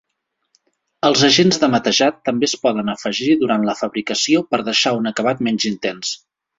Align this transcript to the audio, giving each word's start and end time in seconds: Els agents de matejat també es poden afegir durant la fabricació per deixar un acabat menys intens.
Els 1.09 1.25
agents 1.27 1.61
de 1.65 1.69
matejat 1.75 2.17
també 2.31 2.49
es 2.53 2.57
poden 2.65 2.91
afegir 2.97 3.31
durant 3.45 3.71
la 3.71 3.79
fabricació 3.85 4.45
per 4.53 4.65
deixar 4.73 4.99
un 5.05 5.15
acabat 5.15 5.49
menys 5.51 5.73
intens. 5.75 6.21